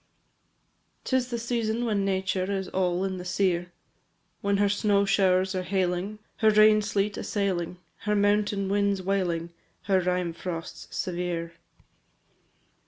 IV. 0.01 1.03
'Tis 1.03 1.29
the 1.29 1.37
season 1.37 1.85
when 1.85 2.03
nature 2.03 2.49
Is 2.51 2.67
all 2.69 3.03
in 3.03 3.17
the 3.17 3.23
sere, 3.23 3.71
When 4.41 4.57
her 4.57 4.67
snow 4.67 5.05
showers 5.05 5.53
are 5.53 5.61
hailing, 5.61 6.17
Her 6.37 6.49
rain 6.49 6.81
sleet 6.81 7.17
assailing, 7.17 7.77
Her 7.97 8.15
mountain 8.15 8.67
winds 8.67 9.03
wailing, 9.03 9.53
Her 9.83 9.99
rime 10.01 10.33
frosts 10.33 10.87
severe. 10.89 11.53